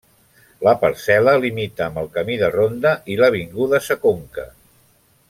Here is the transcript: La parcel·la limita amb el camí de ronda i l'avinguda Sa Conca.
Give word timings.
La 0.67 0.71
parcel·la 0.83 1.35
limita 1.43 1.85
amb 1.89 2.01
el 2.03 2.09
camí 2.17 2.39
de 2.45 2.49
ronda 2.57 2.95
i 3.17 3.21
l'avinguda 3.21 3.83
Sa 3.89 3.99
Conca. 4.07 4.49